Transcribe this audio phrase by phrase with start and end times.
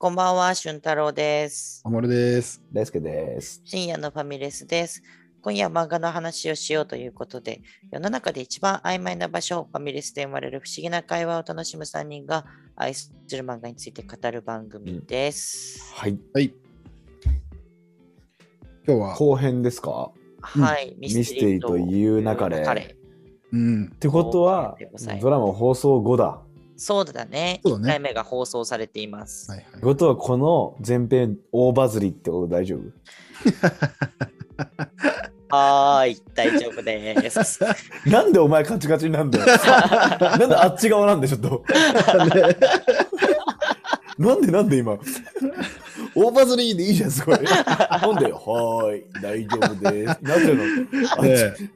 [0.00, 1.82] こんばんは、俊太郎です。
[1.84, 2.62] あまるです。
[2.72, 3.60] 大輔です。
[3.64, 5.02] 深夜のファミレスです。
[5.42, 12.46] 今夜は漫画の話をしようということで、世の中で一番曖昧な場所、ファミレスで生まれる不思議な会話を楽しむ3人が
[12.76, 15.92] 愛する漫画について語る番組です。
[15.94, 16.16] はい。
[16.32, 16.54] はい。
[18.86, 20.12] 今日は、後編ですか？
[20.42, 22.64] はい、ミステリーという中で。
[22.64, 22.94] 彼
[23.50, 23.98] うんっ。
[23.98, 24.78] てことは
[25.20, 26.40] ドラマ放送後だ。
[26.78, 27.60] そうだね。
[27.64, 29.50] そうだね1回目が放送されています。
[29.50, 32.80] はいってことはこの前編大バズりってこと大丈夫？
[35.50, 37.60] はーい、大丈夫です。
[38.06, 39.46] なんでお前カチカチになんだよ。
[40.20, 41.64] なんであっち側なんでちょっと。
[41.66, 42.56] は
[44.18, 44.22] い。
[44.22, 44.98] なんでなんで今？
[46.14, 47.38] 大バズりでいいじゃん、すごい。
[47.42, 50.18] なんではーい、大丈夫です。
[50.22, 50.62] なんでの？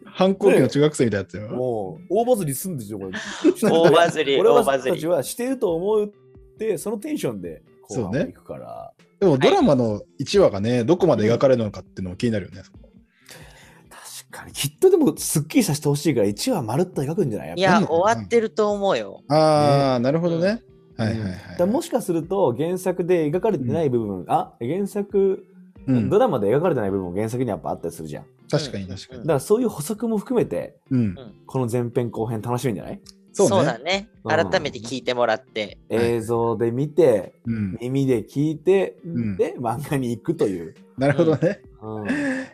[0.13, 1.57] 反抗期の中学生みたいなやつよ。
[1.57, 3.13] もう、大バズりすんでしょ、これ。
[3.63, 5.07] 大バズり、俺は大バズりたち。
[5.07, 8.93] はしてると思うって、そのテンションでそうねは行くから。
[9.21, 12.63] でもドラマの1話がね、どこまで描かれるのかっていうのも気になるよね。
[12.63, 14.53] 確かに。
[14.53, 17.55] きっとでも、すっきりさせてほしいから、1話まるっと描くんじゃない？
[17.57, 19.23] いや、終わってると思うよ。
[19.29, 20.63] ああ、なるほどね。
[20.97, 21.19] はいはい
[21.59, 21.67] はい。
[21.67, 25.45] もしかすると、原作で描かれてない部分、あ原作、
[25.87, 28.25] うんドラマで描かれてない部分も原作にはやっぱあったりするじゃん。
[28.49, 29.27] だ確かに確かに。
[29.27, 31.17] からそういう補足も含めて、うん。
[31.47, 33.01] この前編後編楽しみんじゃない
[33.33, 33.65] そうね。
[33.65, 34.09] だね。
[34.25, 35.79] うん改めて聞いてもらって。
[35.91, 37.79] はい映像で見て、うん。
[37.81, 40.75] 耳で聞いて、んで、漫画に行くという。
[40.97, 41.63] なるほどね。
[41.83, 42.07] うん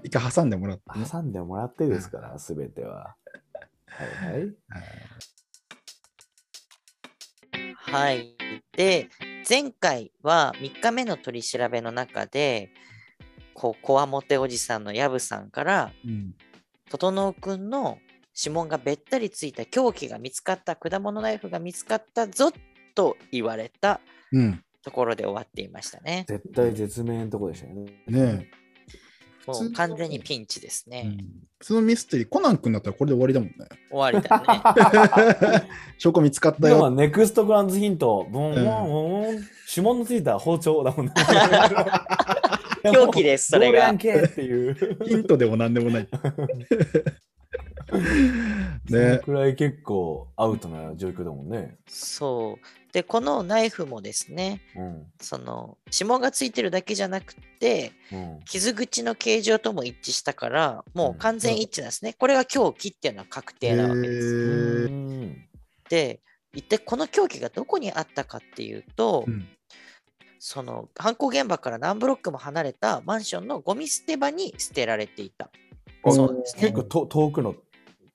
[0.02, 1.06] 一回挟んでもらってね。
[1.10, 3.14] 挟んでもらってですから、すべては。
[3.88, 4.40] はいはい。
[4.40, 4.54] はい。
[8.72, 9.08] で、
[9.48, 12.70] 前回は3日目の取り調べの中で、
[13.54, 16.34] こう、こわもておじさんのヤブさんから、うん。
[16.90, 17.98] 整くんの
[18.36, 22.52] 指紋がべったりついた凶器が見つかった、果物ナイフが見つかったぞ
[22.94, 24.00] と言われた
[24.32, 24.62] うん。
[24.82, 26.24] ところで終わっていましたね。
[26.28, 27.92] 絶対絶命のとこでしたよね。
[28.06, 28.50] ね
[29.48, 30.90] もう完全にピンチですえ。
[30.90, 31.16] ね。
[31.18, 33.54] うん普通のミステリー、コナン君だったらこれで終わりだもんね。
[33.90, 34.38] 終わりだ
[35.58, 35.68] ね。
[35.98, 36.88] 証拠見つかったよ。
[36.88, 39.24] ネクストグランズヒント、ボンボンボンボン、
[39.68, 41.12] 指紋のついた包丁だもんね。
[42.92, 44.76] 凶器ですそれがどうやんけっていう。
[45.04, 46.08] ヒントでも何でもない。
[48.88, 51.76] そのねくらい結構アウトな状況だもんね。
[51.88, 52.92] そう。
[52.92, 55.06] で、このナイフもですね、うん。
[55.20, 58.40] その指紋がついてるだけじゃなくて、うん。
[58.44, 62.14] 傷口の形状とも一致したから、もう完全一致なんですね。
[62.14, 64.90] これが凶器っていうのは確定なわけです。
[65.90, 66.20] で、
[66.54, 69.48] 一体この凶器がどこにあったかっていうと、うん
[70.40, 75.50] その犯行現場から何ブロックも離れたマンションのゴミ捨て場に捨てられていた。
[76.04, 77.54] あそうですね結構と遠くの、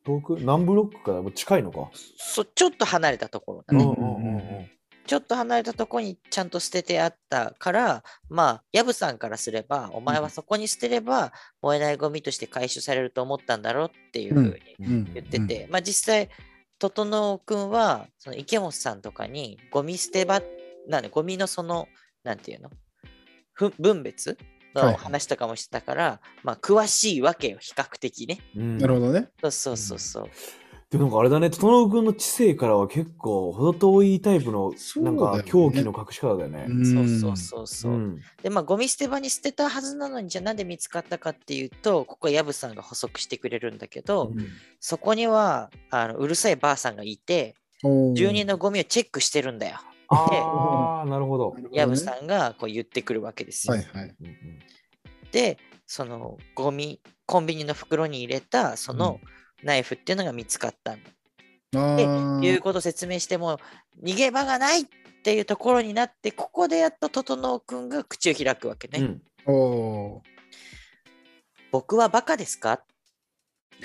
[0.05, 1.89] 遠く何ブロックからも近いのか？
[2.17, 3.63] そちょっと離れたところ。
[3.65, 4.69] だね、うんうんうん。
[5.05, 15.13] ちょっと離れたところにちゃんと捨ててあったから、まあ、ヤブさんからすれば、お前はそこに捨てれば燃えないゴミとして回収されると思ったんだろうっていうふうにうん。
[15.13, 16.29] 言ってて、まあ実際、
[16.79, 20.41] 整君は、その池本さんとかに、ゴミ捨て場、
[20.87, 21.87] なんで、ゴミのその、
[22.23, 22.69] なんていうの？
[23.53, 24.37] ふ分別？
[24.75, 28.39] の話とかもしてたから、まあ詳しいわけよ、比較的ね。
[28.55, 29.29] うんなるほどね。
[29.41, 30.29] そうそうそうそう。
[30.93, 36.67] でもなんかあれだね、整君の知性からは結構程遠いタイプの、なんか狂気の隠し方だよね。
[36.85, 37.93] そうそうそうそう。
[37.93, 44.47] うんで、まあ、ゴミ捨て場に捨てたはずなのに、じゃあなんで見つかったかっていうと、ここはヤブさんが補足してくれるんだけど、うん
[44.79, 48.15] そこにはあのうるさいばあさんがいて、うん。
[48.15, 49.79] 住人のゴミをチェックしてるんだよ。
[50.15, 51.55] ああ、なるほど。
[51.71, 53.73] ヤブさんがこう言ってくるわけですよ。
[53.73, 54.15] はいはい。
[54.19, 54.59] うんうん
[55.31, 55.57] で、
[55.87, 59.19] そのゴミ、コンビニの袋に入れたその
[59.63, 61.09] ナイフっていうのが見つかったんだ。
[61.75, 63.59] あでーいうことを説明しても、
[64.03, 64.85] 逃げ場がないっ
[65.23, 68.99] ていうところになって、ここでやっと整君が口を開くわけね。
[68.99, 70.21] うんおー
[71.71, 72.73] 僕はバカですか？
[72.73, 72.79] っ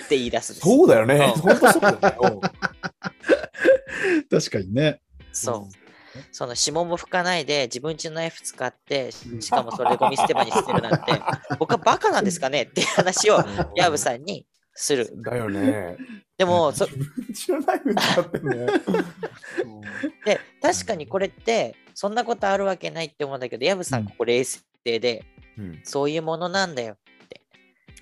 [0.09, 0.53] て言い出す。
[0.53, 1.33] そうだよね。
[1.35, 2.41] うん本当そうだよねうん。
[4.29, 5.01] 確かにね。
[5.33, 5.88] そう。
[6.33, 11.13] その指紋も拭かないで自分家のナイフ使って、しかもそれでゴミ捨て場に捨てるなんて、
[11.59, 12.63] 僕はバカなんですかね？
[12.63, 13.39] っていう話を
[13.77, 15.11] ヤブさんにする。
[15.23, 15.97] だよね。
[16.37, 16.87] でも、そ。
[20.25, 25.25] で確かにこれって、そんなことあるわけないって思うんだけど、ヤブさん、ここ冷静で、
[25.57, 26.97] うんそういうものなんだよ。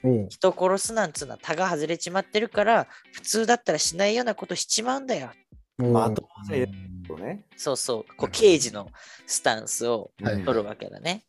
[0.05, 5.31] おう人殺すなんつうのはタが外れちまってるから、普通だったらしないようなことしちまうんだよ。
[5.79, 6.11] まあ
[7.07, 7.45] そうね。
[7.57, 8.91] そうそう、こう刑事の
[9.27, 10.45] スタンスをはい。
[10.45, 11.25] 取るわけだね。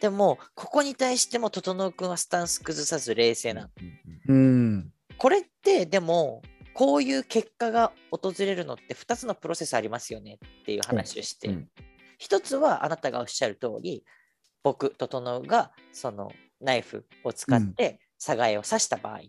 [0.00, 3.68] でも、ここに対しても、整君はスタンス崩さず冷静なの。
[4.28, 4.92] うん。
[5.16, 6.42] これって、でも、
[6.72, 11.68] こういう結果が訪れるのって2つのプロセスありますよねっていう話をして、うん。
[12.18, 14.04] 一つはあなたがおっしゃる通り、
[14.62, 16.30] 僕、整がその
[16.60, 19.20] ナイフを使ってサガエを刺した場合、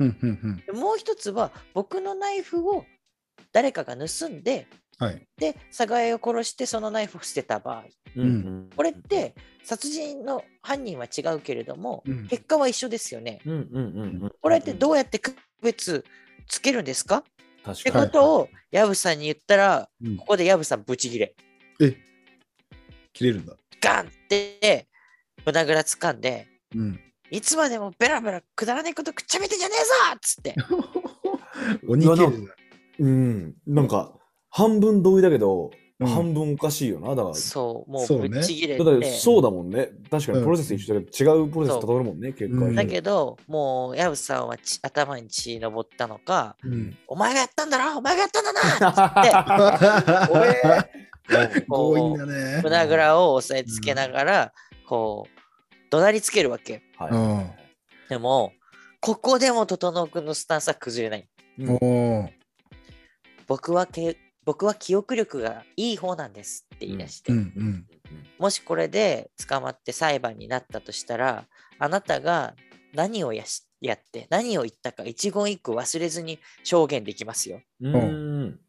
[0.00, 0.62] うん。
[0.74, 2.84] もう一つは僕のナイフを
[3.52, 4.66] 誰かが盗んで、
[4.98, 5.26] はい。
[5.36, 7.84] で、サガエを殺してそのナイフを捨てた場合、
[8.16, 13.40] うんこれって殺人の犯人は違うけれども、うん結果は一緒ですよね。
[13.44, 14.32] うんうんうんうん。
[14.40, 16.04] これってどうやって区別
[16.48, 17.18] つけるんですか？
[17.18, 17.30] って
[17.62, 18.06] 確かに。
[18.06, 21.34] ことをヤブさんに言ったら、うんここでヤブさんブチギレ。
[21.80, 21.96] え？
[23.12, 23.54] 切れるんだ。
[23.80, 24.88] ガンって
[25.44, 27.00] 胸ぐら掴んで、うん。
[27.30, 30.54] いつまでもベラベラくだらないことくっちゃべてんじゃねえぞっつって。
[31.88, 32.54] 鬼刑事だ。
[33.00, 33.54] うん。
[33.66, 34.15] なんか、
[34.56, 37.14] 半分同意だけど、うん半分おかしいよな。
[37.14, 37.34] だから。
[37.34, 38.84] そう、もそうぶっちぎれて。
[38.84, 39.88] だってそうだもんね。
[40.10, 42.66] 確かにうんプロセス一緒だけど、違うプロセスたどるもんね、結果。
[42.66, 46.94] うんだけど、もう、ヤブさんはち頭に血昇ったのか、うん。
[47.06, 52.60] お前がやったんだろお前がやったんだなっつって、 おえ強引だね。
[52.62, 54.52] 胸ぐらを押さえつけながら、
[54.86, 56.82] こう、怒鳴りつけるわけ。
[56.98, 57.50] はいうん。
[58.10, 58.52] でも、
[59.00, 61.26] ここでも整君のスタンスは崩れない。
[63.46, 67.86] 僕はけ僕は記憶力がいい方なんですって言い出して、うんうん。
[68.38, 71.46] もしこれで捕まって裁判になったとしたら、
[71.80, 72.54] あなたが
[72.94, 77.60] 何をやしやって、何を言ったか一言一句忘れずに証言できますよ。
[77.80, 78.60] うん。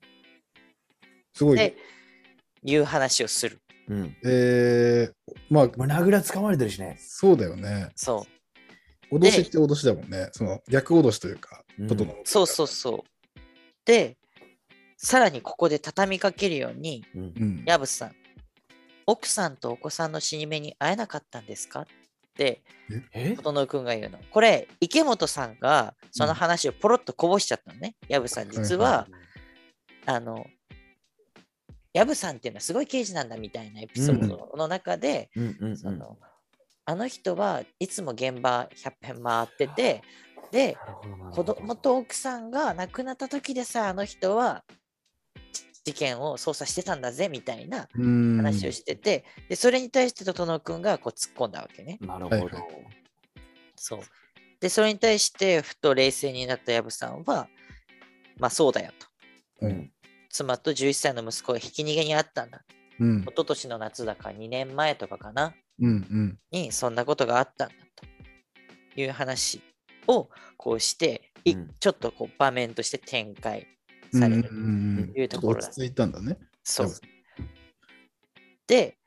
[1.33, 1.57] すごい。
[1.57, 1.77] で、
[2.63, 3.61] いう話をする。
[3.87, 4.17] うん。
[4.25, 6.97] えー、まあ、胸ぐら掴まれてるしね。
[6.99, 7.89] そうだよね。
[7.95, 8.25] そ
[9.11, 9.19] う。
[9.19, 10.29] 脅しって脅しだもんね。
[10.33, 11.87] その逆脅しというか、うん
[12.25, 13.39] そうそうそう。
[13.85, 14.17] で、
[14.97, 17.63] さらにここで畳みかけるように、うんうん。
[17.65, 18.11] ヤブさん、
[19.05, 21.85] 奥さんとお子さんの死に目に会えなかったんですかっ
[22.35, 22.61] て、
[23.13, 23.35] え？
[23.35, 24.19] 整君が言うの。
[24.31, 27.95] これ、池本さんがその話をポロッとこぼしちゃったのね。
[28.07, 29.07] ヤブさん、実は、
[30.05, 30.45] あの、
[31.93, 35.77] ヤブさんっていうのはすごい刑事なんだみたいなエピソードの中で、うんうんうん。
[35.77, 36.17] その
[36.85, 40.01] あの人はいつも現場100遍回ってて、
[40.51, 40.77] で、
[41.33, 44.63] 子ど供と奥さんが亡くなった時でさ、あの人は
[45.83, 51.97] 事件を捜査してたんだぜみたいなうん話をしてて、でそれに対して整君がこう突っ込んだわけね。
[52.01, 52.63] なるほどはいはい。
[53.77, 53.99] そう。
[54.59, 57.47] で、それに対してふと冷静になった藪さんは、
[58.37, 59.07] まあそうだよと。
[59.67, 59.91] うん。
[60.29, 62.63] 妻と11歳の息子がひき逃げにあったんだ。
[62.99, 63.25] うん一。
[63.25, 65.53] 昨年の夏だか2年前とかかな。
[65.79, 65.87] うん。
[65.87, 66.39] うん。
[66.51, 69.61] にそんなことがあったんだという話
[70.07, 73.67] をこうして、いうんちょっとこう場面として展開うん。
[74.11, 74.49] される。
[74.49, 75.13] うん。
[75.15, 76.37] いうところ落ち着いたんだね。
[76.63, 76.91] そう。
[78.67, 78.97] で、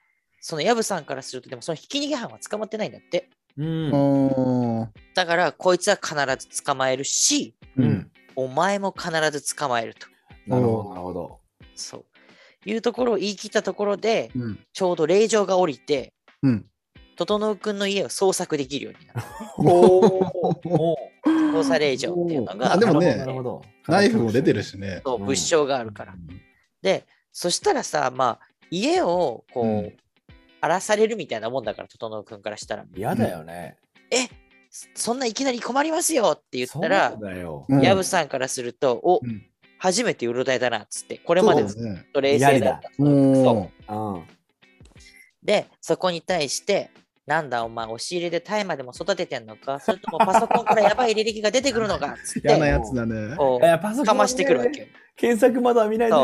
[0.40, 3.28] その藪さんからすると、でもそのひき逃げ犯は捕まってないんだって。
[3.56, 4.92] うん。
[5.14, 7.82] だから、こいつは必ず捕まえるし、う。
[7.82, 8.10] うんん。
[8.36, 10.06] お前も必ず捕まえると。
[10.46, 11.40] なるほど、なるほど。
[11.74, 12.04] そう。
[12.64, 14.58] いうところを言い切ったところで、うん。
[14.72, 16.66] ちょうど令状が降りて、うん。
[17.26, 19.20] 整君の家を捜索できるようになる。
[19.58, 19.98] お
[20.64, 20.98] お。
[21.24, 23.62] 捜査令状っていうのが、あでもねなるほど。
[23.86, 25.02] ナイフも出てるしね。
[25.04, 26.14] そう物証があるから。
[26.80, 29.96] で、そしたらさ、まあ、家をこう、うん
[30.62, 33.78] 荒らされるみたいなもんだから、整君からしたら、嫌だよね。
[34.10, 34.28] え
[34.94, 37.64] そんないきなり困りますよって言ったらそう、だよ。
[37.66, 39.46] うんヤブさんからすると、お、うん
[39.82, 42.12] 初めてうろたえだなっつって、これまでずっ。
[42.12, 42.90] と冷静だった。
[45.42, 46.90] で、そこに対して、
[47.30, 49.78] なんだお前、押し入れで大麻でも育ててんのか？
[49.78, 52.08] それともパソコンからやばい履歴が出てくるのか？
[52.08, 53.36] っ つって、嫌なやつだね。
[53.36, 54.86] こえパソコンう、かましてくるわけよ。
[55.14, 56.16] 検索まだ見ないで。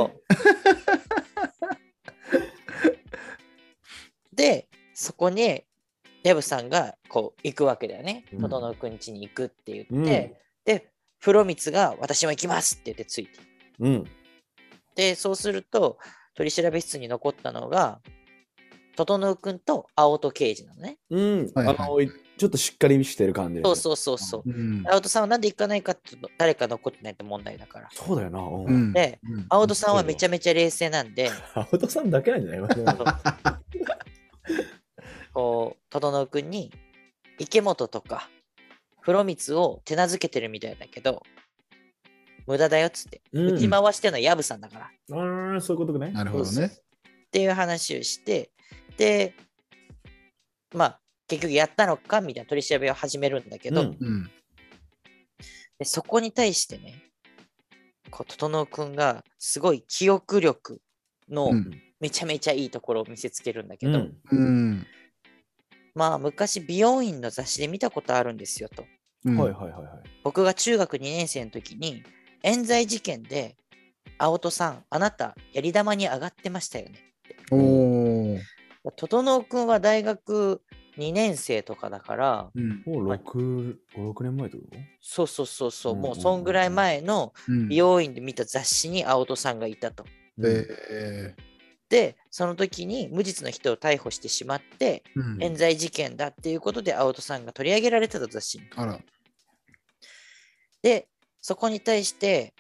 [4.34, 5.62] で、そこに、
[6.24, 8.24] デブさんがこう行くわけだよね。
[8.32, 10.06] うん整君家に行くって言って、うん
[10.64, 13.38] で、風呂光が私も行きますって言ってついて。
[13.78, 14.04] うん。
[14.96, 15.98] で、そうすると、
[16.34, 18.00] 取り調べ室に残ったのが、
[18.96, 20.98] 整君と青戸刑事なのね。
[21.10, 21.50] うん。
[21.54, 23.60] あはいはいの、ちょっとしっかりしてる感じ。
[23.62, 24.50] そうそうそうそう。
[24.50, 24.82] うん。
[24.86, 27.88] 青戸さんはなんで行かないかっていうと、誰か残ってないって問題だから。
[27.92, 28.40] そうだよな。
[28.40, 28.92] ううんん。
[28.92, 32.68] で、うん青戸さんはめちゃめちゃ冷静なんで、アウトさんだけなんじゃない
[35.32, 36.72] こう、整君に、
[37.38, 38.28] 池本とか、
[39.02, 41.22] 風呂光を手なずけてるみたいだけど、
[42.46, 44.86] 無駄だよっつって、うん打ち回してるのは藪さんだから。
[45.16, 46.10] ああ、そういうことね。
[46.12, 46.70] なるほどね。
[47.36, 48.48] っていう話をして、
[48.96, 49.34] で、
[50.74, 54.30] まあ、結局やったのかみたいな取り調べを始めるんだけど、うんうん。
[55.78, 56.94] でそこに対してね、
[58.10, 60.80] こう整君がすごい記憶力
[61.28, 64.16] のうんめちゃめちゃいいところを見せつけるんだけど、うん。
[64.30, 64.86] うん。
[65.94, 68.86] まあ昔美容院の雑誌で見たことあるんですよと。
[69.26, 69.84] うんはいはいはいはい。
[70.24, 72.02] 僕が中学2年生の時に
[72.42, 73.56] 冤罪事件で
[74.16, 77.05] 青戸さんあなたやり玉に上がってましたよね。
[77.50, 78.40] おー。
[78.96, 80.62] 整くんは大学
[80.96, 82.82] 2年生とかだから、うん。
[82.86, 84.78] もう6、5、6年前ってこと？
[85.00, 87.68] そうそうそうそう、うんもうそんぐらい前のうん。
[87.68, 90.04] 美容院で見た雑誌に青戸さんがいたと。
[90.38, 91.34] で、
[91.88, 95.42] で、その時に無実の人を逮捕してしまって、うん。
[95.42, 98.64] 冤罪事件だっていうことで青戸さんが取り上げられてた雑誌に。
[98.76, 99.00] あら。
[100.82, 101.08] で、
[101.40, 102.54] そこに対して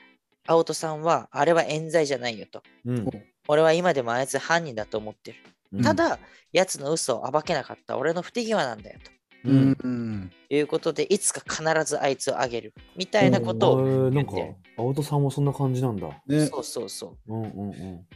[0.46, 2.62] 青戸さんは、あれは冤罪じゃないよと。
[2.84, 3.08] うん
[3.48, 5.38] 俺は今でもあいつ犯人だと思ってる。
[5.72, 6.18] うんただ、
[6.52, 9.10] 奴の嘘を暴けなかった俺の不手際なんだよと。
[9.44, 9.78] ううんん。
[9.82, 10.32] うん。
[10.48, 12.72] いうことで、いつか必ずあいつをあげる。
[12.96, 14.32] みたいなことをえーなんか
[14.76, 16.08] 青戸さんもそんな感じなんだ。
[16.26, 17.34] ね、そうそうそう。
[17.34, 18.06] うんうんうん。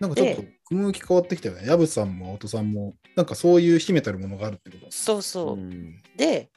[0.00, 0.42] なんかちょっと
[0.74, 1.66] 雰囲気変わってきたよね。
[1.66, 4.86] ヤブさんも音さんも、なんかそういう秘めたるものがあるってこと。
[4.90, 5.56] そうそう。
[5.56, 6.50] んで、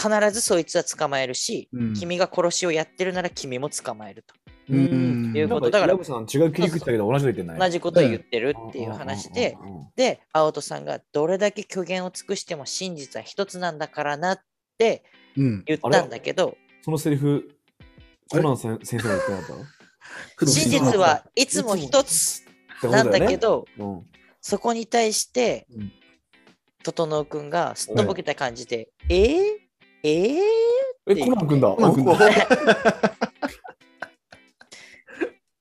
[0.00, 4.34] 必ずそいつは捕まえるし、うん君が殺しをやってるなら君も捕まえると。
[4.70, 5.32] うん。
[5.36, 7.58] いうことだからさん違う切り口だけど同じこと言ってない。
[7.58, 9.56] 同じことを言ってるっていう話で、
[9.96, 14.40] で、青戸さんがどれだけ虚言を尽くしても真実は一つなんだからなっ
[14.78, 15.04] て
[15.36, 15.64] うん。
[15.66, 17.48] 言ったんだけど、そのセリフ、
[18.30, 20.44] コナン先先生が言ってなかった？
[20.44, 20.50] の。
[20.50, 22.42] 真実はいつも一つ
[22.82, 23.66] なんだけ、ど、
[24.40, 25.92] そこに対してうん、
[26.82, 29.40] 整君がすっとぼけた感じで、えー、
[30.04, 30.38] えー、
[31.06, 31.14] う。
[31.14, 31.68] んえ、コナン君だ。
[31.68, 32.18] コナン君だ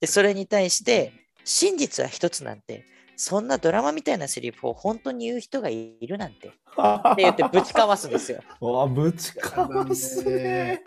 [0.08, 1.12] で、それに対して、
[1.44, 2.86] 真実は一つなんて、
[3.18, 6.48] そんなドラマみたいなセリフを本当に言う人がいるなんて。
[6.48, 6.52] っ
[7.16, 8.42] て言ってぶちかますんですよ。
[8.62, 10.84] あ、ぶちかますね。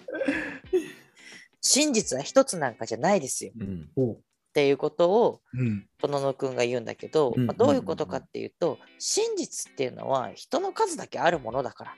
[1.60, 3.52] 真実は一つなんかじゃないですよ。
[3.96, 4.12] うん。
[4.12, 4.16] っ
[4.54, 5.86] ていうことを、うん。
[6.00, 11.96] 殿野くんが言うんだけど、うんまあどういうことかっていうと、真実っていうのは人の数だけあるものだから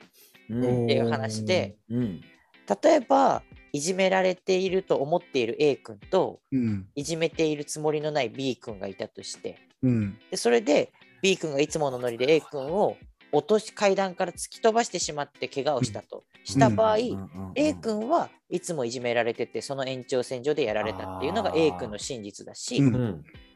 [0.51, 2.21] うんっていう話で、うん。
[2.83, 3.43] 例えば、
[3.73, 6.87] いじめられていると思っている A 君と、うん。
[6.95, 10.19] いじめているつもりのない B 君がいたとして、うん。
[10.31, 10.93] でそれで
[11.23, 12.97] B 君がいつものノリで A 君を
[13.33, 16.99] 落とし階段から突き飛ばしてしまって怪我をしたとした場合、
[17.55, 22.83] A 君はいつもいじめられててその延長線上でやられたっていうのが A 君の真実だし。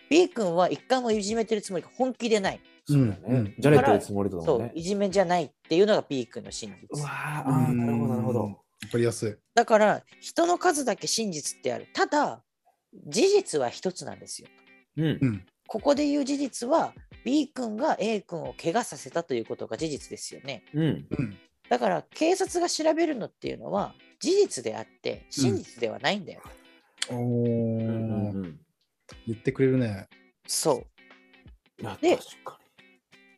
[0.08, 3.54] B 君は一回もいじめてるつもりが本気でない、そうだよね。
[3.58, 4.64] じゃれてるつもりとかもね。
[4.66, 8.65] そういじめじゃないっていうのが B 君の真う実わーあー、なるほど、なるほど。
[8.84, 9.34] わかりやすい。
[9.54, 12.42] だから人の数だけ真実ってあるただ
[13.06, 14.48] 事実は一つなんですよ
[14.96, 15.26] うんう。
[15.26, 15.46] ん。
[15.66, 20.82] ここで言う事実は B 君が A 君を怪我させたということが事実ですよねうん。
[20.82, 21.36] うん。
[21.68, 26.42] だから警察が調べるのっていうのは事実であって真実ではないんだよ。
[27.10, 28.60] おー、うんうん
[29.26, 30.08] 言ってくれるね。
[30.46, 30.84] そ
[31.80, 32.00] う。
[32.00, 32.18] で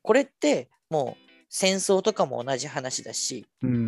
[0.02, 3.87] これってもう戦争とかも同じ話だしうん。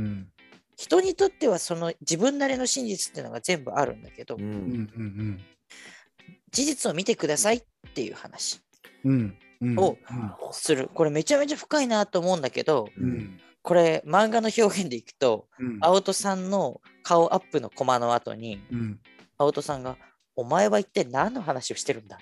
[0.81, 4.43] 人にとってはその自分なりの真実っていうのが全部あるんだけど、に。
[4.45, 4.47] う。
[4.47, 4.57] うん
[5.35, 5.41] ん。
[6.51, 7.63] 事実を見てくださいっ
[7.95, 8.63] ていう話
[9.05, 9.37] うん。
[9.61, 9.79] うん。
[9.79, 9.99] を
[10.53, 10.89] する。
[10.95, 12.89] これめちゃめちゃ深いなと思うんだけど。
[13.63, 15.79] これ漫画の表現でいくとうん。
[15.83, 19.01] 青戸さんの顔アップのコマの後にうん。
[19.37, 19.99] 青戸さんが
[20.35, 22.17] 「お前は一体何の話をしてるんだ?」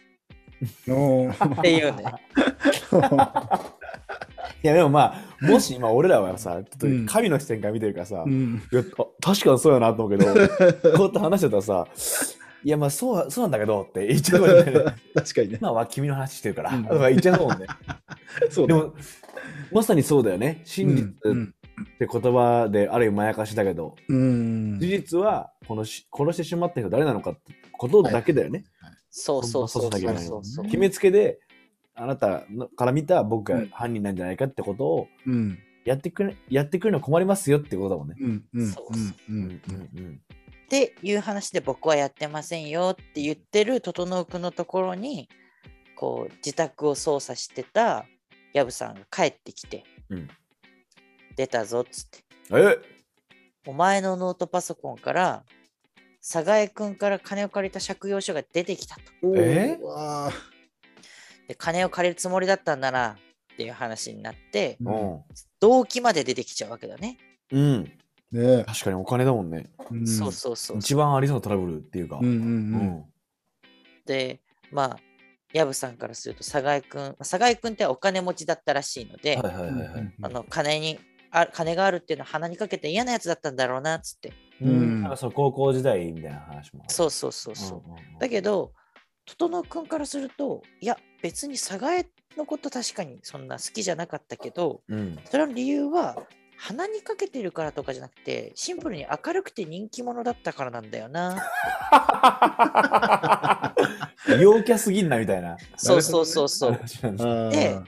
[0.59, 2.05] っていうね。
[4.63, 8.83] いやでもまあもし今俺らはさちょっと神の視点から見てるからさ、うん、いや
[9.21, 11.87] 確かにそうやなと思うけど こうやって話してたらさ
[12.65, 14.65] いやまあそうそうなんだけどって言っちゃうもんね。
[15.15, 15.59] 確かにね。
[15.61, 17.67] 今は君の話してるから、うん、言っちゃうもんね。
[18.51, 18.95] そうでも
[19.73, 20.63] まさにそうだよね。
[20.65, 21.07] 真実っ
[21.99, 29.83] て言葉である意味まやかしだけど、うん、事実はこのし殺してしまった人誰なのかってことだけだよね、はいはい、そうそうそう。
[29.83, 30.65] そうそうそう。
[30.65, 31.39] 決めつけで
[31.99, 35.59] あなたのから見た僕が犯人なんじゃないかってことをうん。
[35.85, 38.17] やってくれ、やってくれるの困りますよってことだもんね。
[38.21, 38.45] うん。
[38.55, 38.71] うん。
[38.71, 39.37] そうそううん。
[39.37, 39.61] うん
[39.97, 40.21] うん
[40.67, 45.31] っていう話で僕はやってませんよって言ってる整君のところに
[45.97, 48.05] こう自宅を捜査してた
[48.53, 50.29] 藪さんが帰ってきて、うん
[51.37, 52.19] 出たぞっつって
[52.51, 52.71] うん。
[52.71, 52.77] え？
[53.67, 55.43] お前のノートパソコンから
[56.21, 59.03] 佐賀江君から金を借りた借用書が出てきたと
[59.37, 59.79] え？
[59.81, 60.31] うわ
[61.49, 63.17] で金を借りるつもりだったんだな
[63.55, 65.19] っていう話になってー
[65.59, 67.19] 動機まで出てきちゃうわけだね、
[67.51, 67.61] うん。
[68.33, 68.59] うん。
[68.59, 69.67] ね確かにお金だもんね。
[69.91, 72.19] うんそうそうそう一番ありそうなトラブルっていうか。
[72.19, 73.05] うんうんううん。
[74.07, 74.41] で
[74.71, 74.99] まあ
[75.55, 80.15] 藪さんからすると佐賀江君佐賀江君ってお金持ちだったらしいので、はいはいはいはい。
[80.23, 81.01] あの金に
[81.31, 86.85] あ金があるっていうのは鼻にかけて嫌なやつだったんだろうなっつってうんなんかその高校時代みたいな話も。
[86.89, 88.73] そうそうそうそう、うんうんうんだけど
[89.29, 92.07] 整君からするといや別に佐賀江
[92.37, 95.19] のこと確かにそんな好きじゃなかったけどうん。
[95.25, 96.17] それの理由は
[96.61, 101.37] 鼻にかけてるからとかじゃなくて、シンプルに明るくて人気者だったからなんだよな。
[104.41, 106.81] 陽キャすぎんなみたいなそうそうそうそう。
[107.53, 107.79] で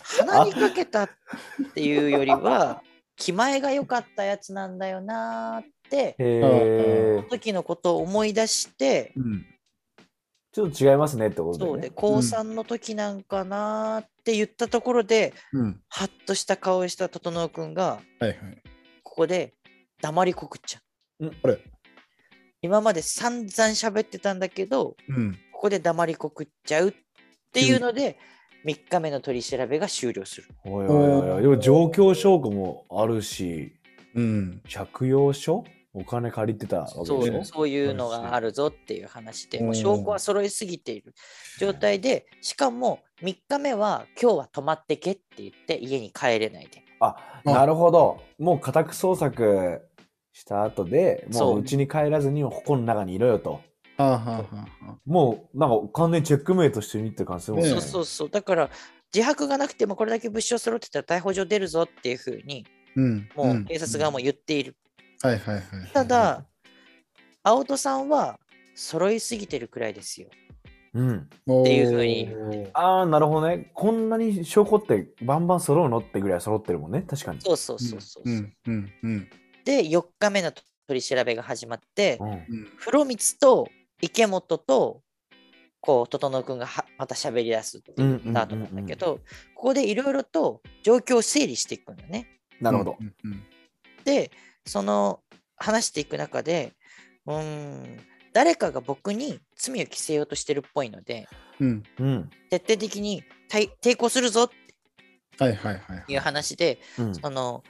[0.00, 1.10] 鼻にかけたっ
[1.72, 2.82] ていうよりは、
[3.16, 9.46] 気前が良かったやつなんだよなーって、その時のことを思い出して、うん。
[10.56, 11.70] ちょっと違いますねってことで、ね。
[11.70, 15.82] そうで、高3の時なんかなーって言ったところで、うん。
[15.90, 18.36] ハッとした顔をした整君が、はいはい。
[19.02, 19.52] ここで
[20.00, 20.80] 黙りこくっちゃ
[21.20, 21.30] う。
[21.44, 21.58] あれ？
[22.62, 25.34] 今まで散々喋ってたんだけど、うん。
[25.52, 26.92] ここで黙りこくっちゃうっ
[27.52, 28.16] ていうので、
[28.64, 30.48] 3日目の取り調べが終了する。
[30.64, 33.74] おいおいおいでも状況証拠もあるし、
[34.14, 34.62] うん。
[34.72, 35.64] 借用書？
[35.98, 37.44] お金借りてたわけそうでしょ？
[37.44, 41.14] そういうのがあるぞっていう話で、うんもう証拠は揃いすぎている
[41.58, 46.82] 状態で、しかも3日目は今日は泊まってけって言って家に帰れないで。
[47.00, 48.20] あ、なるほど。
[48.38, 49.80] もう家宅捜索
[50.34, 53.60] した後で、もそうう家に帰らずにここの中にいろよと。
[55.06, 57.74] もうなんか完全にチェックメイトしてみって感じするもんね。
[57.74, 58.30] ねそうそうそう。
[58.30, 58.68] だから
[59.14, 63.28] 自白がなくてもこれだけ物証揃ってたら逮捕状出るぞっていうふうに、うん。
[63.34, 64.76] もう警察側も言っている。
[65.22, 65.64] はいはいはい。
[65.92, 66.44] ただ、
[67.42, 68.38] 青戸さんは
[68.74, 70.28] 揃いすぎてるくらいですよ。
[70.94, 71.16] うん。
[71.18, 73.70] っていう風にああ、なるほどね。
[73.74, 77.02] こんなに証拠ってバンバン揃うのってぐらい揃ってるもんね。
[77.02, 77.40] 確かに。
[77.40, 78.30] そうそうそうそう。
[78.30, 79.30] うんうんうん
[79.64, 82.18] で、4日目の取り調べが始まって。
[82.78, 83.68] 風呂光と
[84.00, 85.02] 池本と、
[85.80, 89.20] こう、整君がはまた喋り出すっていうスタートなんだけど、
[89.54, 92.38] ここでいろいろと状況を整理していくんだね。
[92.60, 93.02] なるほどう。
[93.02, 93.42] んうん
[94.04, 94.30] で、
[94.66, 95.20] その
[95.56, 96.74] 話していく中で、
[97.26, 98.00] うーん、
[98.32, 101.26] 誰かが僕に罪を着せようとしてるっぽいので、
[101.58, 101.82] うん。
[101.98, 102.30] うん。
[102.50, 104.50] 徹底的に対抵抗するぞっ
[105.38, 106.04] はいはいはい。
[106.06, 107.14] ていう話で、うん。
[107.14, 107.64] その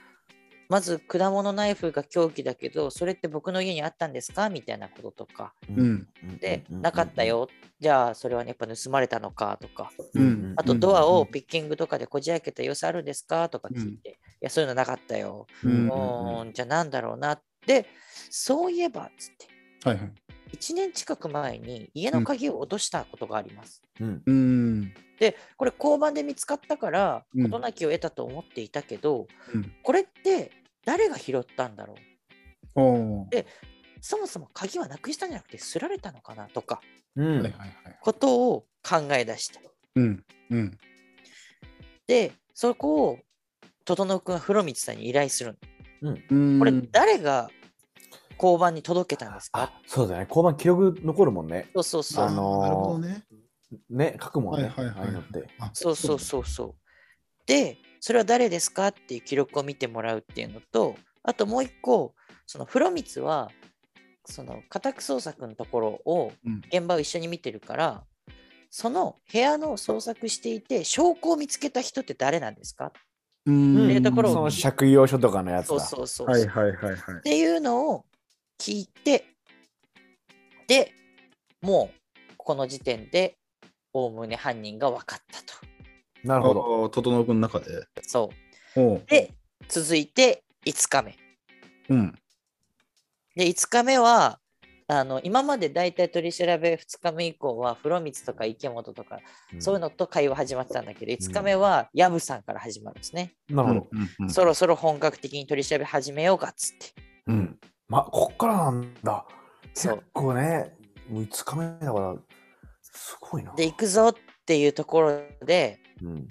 [0.69, 4.49] まず果物ナイフが凶器だけど、それって僕の家にあったんですか？
[4.49, 5.53] みたいなこととか。
[5.69, 6.07] うん。
[6.41, 7.23] で、なかった。
[7.23, 7.47] よ。
[7.79, 9.91] じゃあ、それは、ね、やっぱ盗まれたのかとか。
[10.13, 13.47] うんあと、ドアをうんピッキングとかでこじ開けた様子あるんですか？
[13.47, 14.19] とか聞いて。
[14.41, 15.47] いや、そういうのなかったよ。
[15.63, 17.85] ううんうんじゃあなんだろうなって。
[18.29, 19.47] そういえば、つって。
[19.87, 20.11] はいはい。
[20.51, 23.81] 1年近く前に家の鍵を落としたことがあります。
[23.99, 24.23] うん。
[24.25, 24.93] うん。
[25.19, 30.51] で、これ交番で見つかったから、うん事なきを得たと思っていたけど、うんこれって
[30.85, 31.95] 誰が拾ったんだろ
[32.75, 33.29] う？
[33.29, 33.45] で
[33.99, 36.81] そもそも鍵はなくしたんじゃなくて、すられたのかなとか。
[38.01, 39.59] ことを考え出した。
[39.95, 40.23] うん。
[40.51, 40.77] うん。
[42.05, 43.19] で、そこを、
[43.87, 45.57] 整君は風呂光さんに依頼する
[46.01, 46.15] の。
[46.29, 46.59] うん。
[46.59, 47.49] これ、誰が
[48.39, 49.63] 交番に届けたんですか？
[49.63, 50.25] あ、そうだね。
[50.29, 51.69] 交番記録残るもんね。
[51.73, 52.25] そうそうそう。
[52.25, 53.23] あのーなるほどね。
[53.89, 54.67] ね、書くもんね。
[54.67, 55.23] はいはいはい
[55.73, 56.75] そうそうそうそう。
[57.47, 62.13] で、それは誰ですかっていう記録を見てもらうっていうのと、あともう一個、
[62.45, 63.49] その風呂光は、
[64.25, 68.03] その家宅捜索のところをうん現場を一緒に見てるから、
[68.69, 72.85] その部屋の捜索していて、証拠を見つけた人って誰なんですか？
[72.85, 72.91] うん
[73.47, 75.85] っていうところをその借用書とかのやつそうだ。
[75.85, 76.27] そうそう。
[76.27, 77.21] はいっはいはいはい。
[77.23, 78.05] ていうのを
[78.59, 79.25] 聞いて、
[80.67, 80.91] で、
[81.61, 83.37] もうこの時点で、
[83.93, 85.65] おおむね犯人が分かったと。
[86.23, 86.89] なるほど。
[86.89, 87.87] 整君の中で。
[88.01, 88.29] そ
[88.75, 88.79] う。
[88.79, 89.31] おうで、
[89.69, 91.15] 続いて5日目。
[91.89, 92.15] うん。
[93.35, 94.39] で、5日目は、
[94.89, 99.19] あの今まで大体取り調べ2日目以降は、風呂光とか池本とか、
[99.59, 103.33] そういうのと会話始まってたんだけど、5日目は藪さんから始まるんですね。
[103.49, 103.87] なるほど。
[103.91, 106.93] うんうんそろそろ本格的に取り調べ始めようかっつって。
[107.27, 107.59] うん。
[107.89, 109.25] ま、こっからなんだ。
[109.73, 110.73] 結構ね、
[111.09, 112.15] もう5日目だから、
[112.81, 113.53] すごいな。
[113.55, 116.27] で、行くぞっていうところで、うん。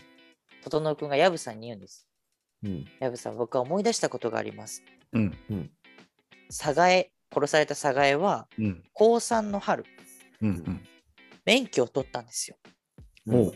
[0.63, 2.09] 整君が藪さんに言うんです。
[2.65, 2.87] うん。
[3.01, 4.83] 藪さん、僕は思い出したことがあります。
[5.13, 5.39] うん。
[5.51, 5.71] うん。
[6.49, 8.85] 佐賀江、殺された佐賀江は、うん。
[8.93, 9.85] 高3の春、
[10.43, 10.85] うん。
[11.45, 12.57] 免許を取ったんですよ。
[13.27, 13.37] うん。
[13.37, 13.55] おう。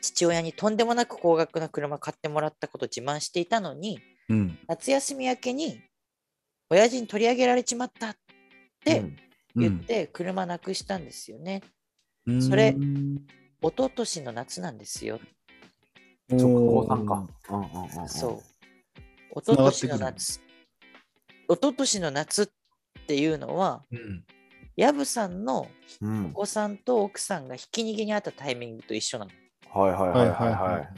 [0.00, 4.58] 父親にとんでもなく高額な車買ってもらったことを自慢していたのに、うん。
[4.66, 5.82] 夏休み明けに
[6.70, 8.16] 親父に取り上げられちまったっ
[8.84, 9.02] て
[9.56, 11.62] 言って車なくしたんですよね。
[12.26, 13.26] うんそれうん
[13.62, 15.20] 一昨年の夏なんですよ。
[16.30, 17.26] 高3か。
[17.50, 18.08] うんうんうんうん。
[18.08, 19.40] そう。
[19.40, 20.40] 一昨年の夏。
[21.48, 22.48] 一昨年の夏っ
[23.10, 24.24] ていうのは、うん。
[24.76, 25.66] 藪さんの
[26.00, 26.30] うんお。
[26.30, 29.30] 子さんと奥さんがひき逃げにあったタイミングと一緒なの。
[29.72, 30.88] はいはいはいはいはい。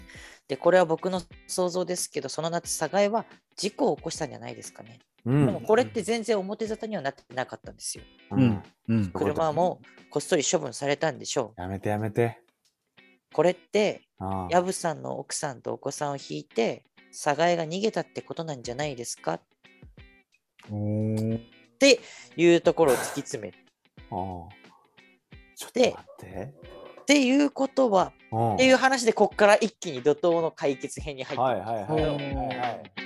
[0.47, 3.25] で、これは僕の想像ですけど、その夏、佐賀江は
[3.57, 4.99] 事故を起こしたんじゃないですかね。
[5.25, 8.05] うんでもこれって全然表沙汰にはなってなかったんですよ。
[8.33, 8.63] うん。
[8.89, 9.11] うん。
[9.11, 11.61] 車もこっそり処分されたんでしょう。
[11.61, 12.41] やめてやめて。
[13.33, 19.35] これって、ああ藪さんの奥さんとお子さんを引いて、サガエが逃げたってことなんじゃないですか？
[19.35, 19.41] っ
[20.71, 21.41] おー
[21.83, 22.01] て
[22.37, 23.59] いうところを突き詰める。
[25.73, 26.53] で待って。
[27.03, 31.41] っていうことは、うんっていう話でこっから一気に怒涛の解決編に入っ
[32.87, 33.02] て。